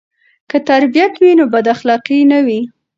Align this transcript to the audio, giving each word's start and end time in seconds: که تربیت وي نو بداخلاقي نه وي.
که 0.49 0.57
تربیت 0.69 1.13
وي 1.21 1.31
نو 1.39 1.45
بداخلاقي 1.53 2.19
نه 2.31 2.39
وي. 2.45 2.59